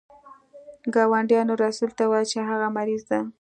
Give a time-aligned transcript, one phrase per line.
[0.93, 3.21] ګاونډیانو رسول ته وویل چې هغه مریض دی.